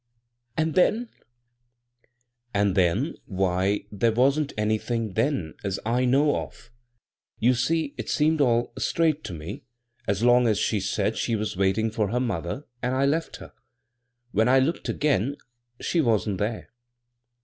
[0.57, 1.09] And then?"
[2.55, 6.71] "And then— why, there wasn't anything then, as I know of.
[7.37, 9.61] You see it seemed all straight to me,
[10.07, 13.53] as long as she said she was waiting for her mother, and I left her.
[14.31, 15.35] When I looked again—
[15.81, 16.69] she wasn't there."